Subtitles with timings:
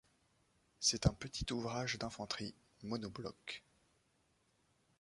[0.79, 3.63] C'est un petit ouvrage d'infanterie, monobloc.